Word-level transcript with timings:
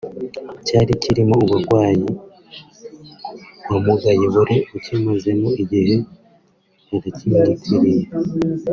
cyari 0.65 0.93
kirimo 1.03 1.35
umurwayi 1.43 2.07
wamugaye 3.69 4.25
wari 4.35 4.57
ukimazemo 4.77 5.49
igihe 5.63 5.95
baracyimwitiriye 7.31 8.05